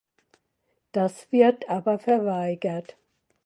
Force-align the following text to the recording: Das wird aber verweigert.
Das 0.93 1.31
wird 1.31 1.69
aber 1.69 1.99
verweigert. 1.99 2.97